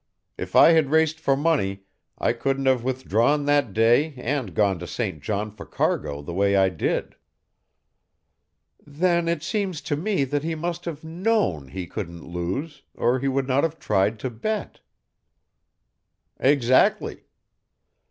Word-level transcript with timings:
If 0.35 0.55
I 0.55 0.71
had 0.71 0.89
raced 0.89 1.19
for 1.19 1.37
money 1.37 1.83
I 2.17 2.33
couldn't 2.33 2.65
have 2.65 2.83
withdrawn 2.83 3.45
that 3.45 3.71
day 3.71 4.15
and 4.17 4.55
gone 4.55 4.79
to 4.79 4.87
St. 4.87 5.21
John 5.21 5.51
for 5.51 5.63
cargo 5.63 6.23
the 6.23 6.33
way 6.33 6.55
I 6.57 6.69
did." 6.69 7.15
"Then 8.83 9.27
it 9.27 9.43
seems 9.43 9.79
to 9.81 9.95
me 9.95 10.23
that 10.23 10.43
he 10.43 10.55
must 10.55 10.85
have 10.85 11.03
known 11.03 11.67
he 11.67 11.85
couldn't 11.85 12.25
lose 12.27 12.81
or 12.95 13.19
he 13.19 13.27
would 13.27 13.47
not 13.47 13.63
have 13.63 13.77
tried 13.77 14.17
to 14.21 14.31
bet." 14.31 14.79
"Exactly." 16.39 17.27